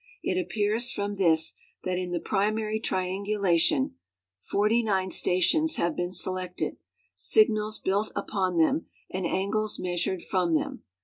[0.23, 1.53] It appears from this
[1.83, 3.97] that in the primary triangulation
[4.41, 6.77] 49 stations have been selected,
[7.13, 10.81] signals built uj)on them and angles measured from them.